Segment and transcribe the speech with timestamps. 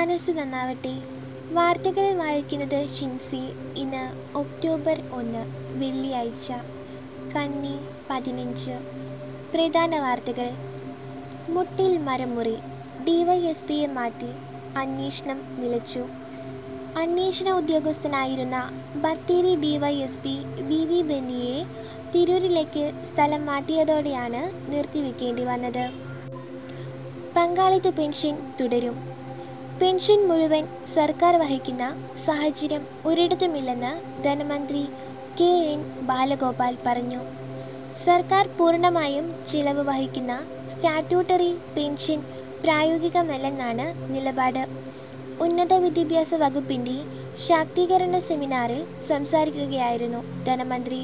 [0.00, 0.92] മനസ്സ് നന്നാവട്ടെ.
[1.50, 3.40] വാർത്തകൾ വായിക്കുന്നത് ഷിൻസി.
[3.76, 4.02] ഇന്ന്
[4.38, 5.42] ഒക്ടോബർ ഒന്ന്
[5.72, 6.48] വെള്ളിയാഴ്ച.
[7.34, 7.74] കന്നി
[8.10, 8.76] പതിനഞ്ച്.
[9.54, 10.48] പ്രധാന വാർത്തകൾ.
[11.48, 12.56] മുട്ടിൽ മരമുറി.
[13.04, 14.30] ഡിവൈഎസ്പിയെ മാറ്റി
[14.76, 16.02] അന്വേഷണം നിലച്ചു.
[16.96, 18.56] അന്വേഷണ ഉദ്യോഗസ്ഥനായിരുന്ന
[18.96, 21.58] ബത്തേരി ഡിവൈഎസ്പി വി വി ബെന്നിയെ
[22.14, 25.84] തിരൂരിലേക്ക് സ്ഥലം മാറ്റിയതോടെയാണ് നിർത്തിവെക്കേണ്ടി വന്നത്.
[27.36, 28.96] പങ്കാളിത്ത പെൻഷൻ തുടരും.
[29.80, 31.84] പെൻഷൻ മുഴുവൻ സർക്കാർ വഹിക്കുന്ന
[32.26, 34.82] സാഹചര്യം ഒരിടത്തുമില്ലെന്ന് ധനമന്ത്രി
[35.40, 37.20] കെ എൻ ബാലഗോപാൽ പറഞ്ഞു.
[38.04, 40.32] സർക്കാർ പൂർണമായും ചിലവ് വഹിക്കുന്ന
[40.72, 42.20] സ്റ്റാറ്റ്യൂട്ടറി പെൻഷൻ
[42.64, 44.62] പ്രായോഗികമല്ലെന്നാണ് നിലപാട്.
[45.40, 46.96] ഉന്നത വിദ്യാഭ്യാസ വകുപ്പിന്റെ
[47.46, 51.00] ശാക്തീകരണ സെമിനാറിൽ സംസാരിക്കുകയായിരുന്നു ധനമന്ത്രി.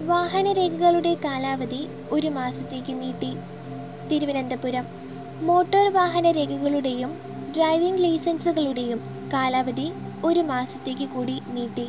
[0.00, 1.82] വാഹനരേഖകളുടെ കാലാവധി
[2.12, 3.32] ഒരു മാസത്തേക്ക് നീട്ടി.
[4.10, 4.86] തിരുവനന്തപുരം.
[5.42, 9.00] മോട്ടോർ വാഹന രേഖകളുടെയും ഡ്രൈവിംഗ് ലൈസൻസുകളുടെയും
[9.32, 9.92] കാലാവധി
[10.24, 11.86] ഒരു മാസത്തേക്ക് കൂടി നീട്ടി.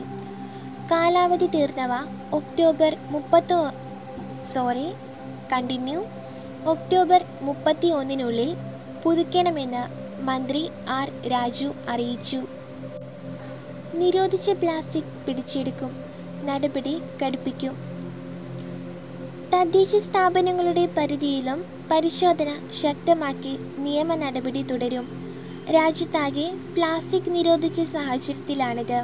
[0.92, 1.94] കാലാവധി തീർന്നവ
[2.34, 3.58] ഒക്ടോബർ മുപ്പത്തി
[4.54, 4.88] സോറി
[5.54, 6.00] കണ്ടിന്യൂ.
[6.66, 8.56] ഒക്ടോബർ മുപ്പത്തി ഒന്നിനുള്ളിൽ
[9.04, 9.84] പുതുക്കണമെന്ന്
[10.24, 12.42] മന്ത്രി ആർ രാജു അറിയിച്ചു.
[13.94, 15.92] നിരോധിച്ച പ്ലാസ്റ്റിക് പിടിച്ചെടുക്കും
[16.44, 17.76] നടപടി കടുപ്പിക്കും.
[19.54, 21.60] തദ്ദേശ സ്ഥാപനങ്ങളുടെ പരിധിയിലും
[21.92, 25.21] പരിശോധന ശക്തമാക്കി നിയമ നടപടി തുടരും.
[25.74, 29.00] രാജ്യത്താകെ പ്ലാസ്റ്റിക് നിരോധിച്ച സാഹചര്യത്തിലാണിത്.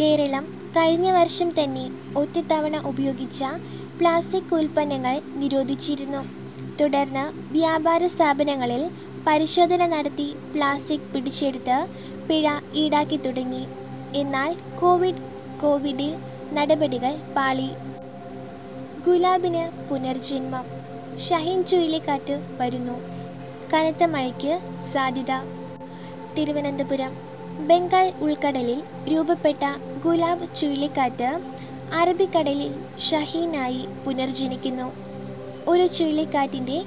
[0.00, 0.44] കേരളം
[0.76, 1.84] കഴിഞ്ഞ വർഷം തന്നെ
[2.16, 3.40] ഒറ്റത്തവണ ഉപയോഗിച്ച
[3.98, 6.22] പ്ലാസ്റ്റിക് ഉൽപ്പന്നങ്ങൾ നിരോധിച്ചിരുന്നു.
[6.80, 8.82] തുടർന്ന് വ്യാപാര സ്ഥാപനങ്ങളിൽ
[9.26, 11.78] പരിശോധന നടത്തി പ്ലാസ്റ്റിക് പിടിച്ചെടുത്ത്
[12.28, 13.64] പിഴ ഈടാക്കി തുടങ്ങി.
[14.14, 15.24] എന്നാൽ കോവിഡ്
[15.60, 16.12] കോവിഡിൽ
[16.52, 17.70] നടപടികൾ പാളി.
[19.06, 20.66] ഗുലാബിന് പുനർജന്മം.
[21.18, 22.96] ഷഹീൻ ചുഴലിക്കാറ്റ് വരുന്നു.
[23.72, 24.52] കനത്ത മഴയ്ക്ക്
[24.92, 25.32] സാധ്യത.
[26.40, 27.12] തിരുവനന്തപുരം
[27.68, 28.78] ബംഗാൾ ഉൾക്കടലിൽ
[29.12, 29.62] രൂപപ്പെട്ട
[30.04, 31.28] ഗുലാബ് ചുഴലിക്കാറ്റ്
[31.92, 34.86] അറബിക്കടലിൽ ഷഹീനായി പുനർജനിക്കുന്നു.
[35.68, 36.78] ഒരു ചുഴലിക്കാറ്റിന്റെ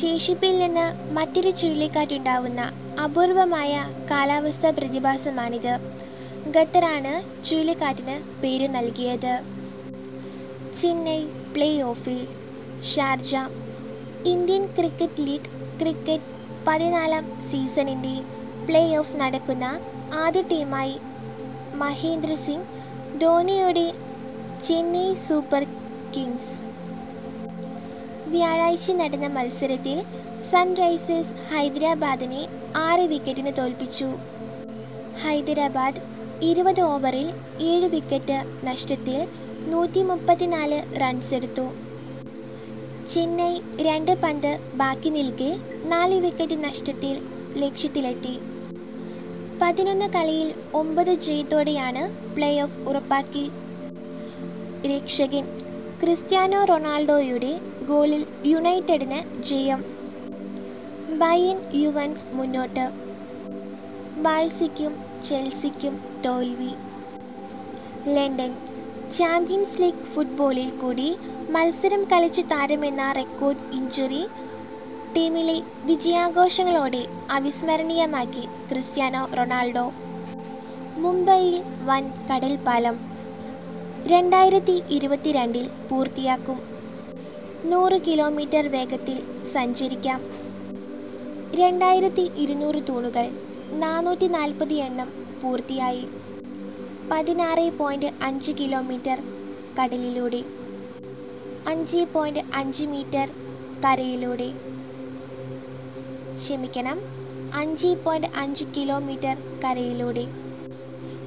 [0.00, 2.60] ശേഷിപ്പിൽ നിന്ന് മറ്റൊരു ചുഴലിക്കാറ്റുണ്ടാവുന്ന
[3.04, 3.72] അപൂർവമായ
[4.10, 5.72] കാലാവസ്ഥാ പ്രതിഭാസമാണിത്.
[6.56, 9.34] ഖത്തറാണ് ചുഴലിക്കാറ്റിന് പേര് നൽകിയത്.
[10.80, 11.20] ചെന്നൈ
[11.54, 12.20] പ്ലേ ഓഫിൽ
[12.92, 13.32] Sharjah
[14.24, 15.50] Indian cricket league
[15.80, 16.26] cricket
[16.66, 18.16] പതിനാലാം സീസണിന്റെ
[18.68, 19.66] പ്ലേ ഓഫ് നടക്കുന്ന
[20.22, 20.96] ആദ്യ ടീമായി
[21.74, 22.66] മഹേന്ദ്ര സിംഗ്
[23.20, 23.84] ധോണിയുടെ
[24.66, 25.62] ചെന്നൈ സൂപ്പർ
[26.14, 26.50] കിങ്സ്.
[28.32, 29.98] വ്യാഴാഴ്ച നടന്ന മത്സരത്തിൽ
[30.50, 32.42] സൺറൈസേഴ്സ് ഹൈദരാബാദിനെ
[32.76, 34.08] ആറ് വിക്കറ്റിന് തോൽപ്പിച്ചു.
[35.22, 36.02] ഹൈദരാബാദ്
[36.42, 37.30] ഇരുപത് ഓവറിൽ
[37.60, 39.18] ഏഴ് വിക്കറ്റ് നഷ്ടത്തിൽ
[39.72, 41.66] നൂറ്റി മുപ്പത്തിനാല് റൺസ് എടുത്തു.
[43.12, 45.50] ചെന്നൈ രണ്ട് പന്ത് ബാക്കി നിൽക്കെ
[45.84, 47.16] നാല് വിക്കറ്റ് നഷ്ടത്തിൽ
[47.56, 48.36] ലക്ഷ്യത്തിലെത്തി.
[49.62, 53.50] പതിനൊന്ന് കളിയിൽ ഒമ്പത് ജയത്തോടെയാണ് പ്ലേ ഓഫ് ഉറപ്പാക്കി.
[54.86, 55.46] രക്ഷകൻ
[56.02, 59.84] ക്രിസ്ത്യാനോ റൊണാൾഡോയുടെ ഗോളിൽ യുണൈറ്റഡിന് ജയം.
[61.18, 62.90] ബയൻ യുവൻസ് മുന്നോട്ട്.
[64.20, 64.96] ബാഴ്സിക്കും
[65.28, 66.72] ചെൽസിക്കും തോൽവി.
[68.14, 68.54] ലണ്ടൻ
[69.18, 71.16] ചാമ്പ്യൻസ് ലീഗ് ഫുട്ബോളിൽ കൂടി
[71.50, 74.26] മത്സരം കളിച്ച് താരമെന്ന റെക്കോർഡ് ഇഞ്ചുറി
[75.16, 75.54] ടീമിലെ
[75.88, 79.84] വിജയാഘോഷങ്ങളോടെ അവിസ്മരണീയമാക്കി ക്രിസ്ത്യാനോ റൊണാൾഡോ.
[81.02, 81.56] മുംബൈയിൽ
[81.88, 82.96] വൻ കടൽ പാലം
[84.06, 86.58] രണ്ടായിരത്തി ഇരുപത്തിരണ്ടിൽ പൂർത്തിയാക്കും.
[87.64, 89.18] നൂറ് കിലോമീറ്റർ വേഗത്തിൽ
[89.54, 90.20] സഞ്ചരിക്കാം.
[91.54, 93.26] രണ്ടായിരത്തി ഇരുന്നൂറ് തൂണുകൾ
[93.82, 95.08] നാനൂറ്റി നാൽപ്പത് എണ്ണം
[95.42, 96.04] പൂർത്തിയായി.
[97.10, 99.18] പതിനാറ് പോയിന്റ് അഞ്ച് കിലോമീറ്റർ
[99.78, 100.42] കടലിലൂടെ.
[101.72, 103.26] അഞ്ച് പോയിന്റ് അഞ്ച് മീറ്റർ
[103.84, 104.48] കരയിലൂടെ.
[106.38, 106.98] ക്ഷമിക്കണം.
[107.54, 110.24] അഞ്ച് പോയിന്റ് അഞ്ച് കിലോമീറ്റർ കരയിലൂടെ.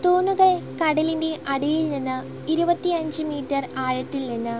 [0.05, 0.49] തൂണുകൾ
[0.81, 2.17] കടലിന്റെ അടിയിൽ നിന്ന്
[2.51, 4.57] ഇരുപത്തിയഞ്ച് മീറ്റർ ആഴത്തിൽ നിന്ന്.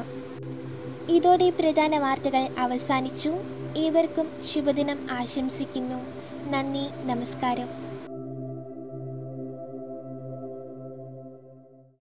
[1.12, 3.31] ഇതോടെ പ്രധാന വാർത്തകൾ അവസാനിച്ചു.
[3.78, 6.00] ഏവർക്കും ശുഭദിനം ആശംസിക്കുന്നു.
[6.50, 7.69] നന്ദി നമസ്കാരം.